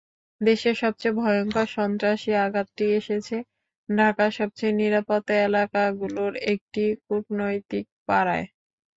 [0.41, 3.37] দেশের সবচেয়ে ভয়ংকর সন্ত্রাসী আঘাতটি এসেছে
[3.89, 8.45] ঢাকার সবচেয়ে নিরাপদ এলাকাগুলোর একটি কূটনৈতিক পাড়ায়।